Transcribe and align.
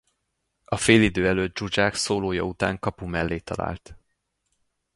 A 0.65 0.77
félidő 0.77 1.27
előtt 1.27 1.53
Dzsudzsák 1.53 1.93
szólója 1.95 2.41
után 2.41 2.79
kapu 2.79 3.05
mellé 3.05 3.37
talált. 3.39 3.97